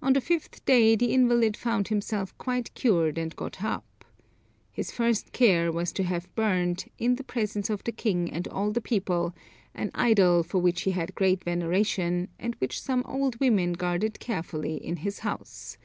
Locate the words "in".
6.96-7.16, 14.82-14.96